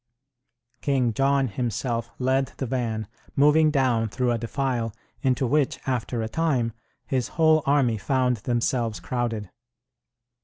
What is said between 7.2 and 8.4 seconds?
whole army found